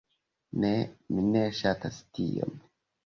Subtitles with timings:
[0.63, 0.71] Ne!
[1.17, 2.57] Mi ne ŝatas tion.